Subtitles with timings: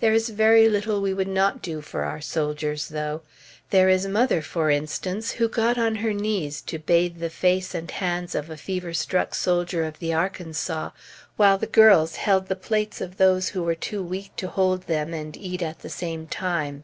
[0.00, 3.20] There is very little we would not do for our soldiers, though.
[3.70, 7.88] There is mother, for instance, who got on her knees to bathe the face and
[7.88, 10.90] hands of a fever struck soldier of the Arkansas,
[11.36, 15.14] while the girls held the plates of those who were too weak to hold them
[15.14, 16.82] and eat at the same time.